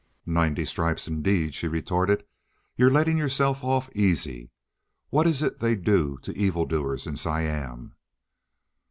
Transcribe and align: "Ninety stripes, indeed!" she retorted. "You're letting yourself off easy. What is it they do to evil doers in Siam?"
"Ninety 0.25 0.65
stripes, 0.65 1.07
indeed!" 1.07 1.53
she 1.53 1.67
retorted. 1.67 2.23
"You're 2.75 2.89
letting 2.89 3.19
yourself 3.19 3.63
off 3.63 3.87
easy. 3.95 4.49
What 5.11 5.27
is 5.27 5.43
it 5.43 5.59
they 5.59 5.75
do 5.75 6.17
to 6.23 6.35
evil 6.35 6.65
doers 6.65 7.05
in 7.05 7.17
Siam?" 7.17 7.93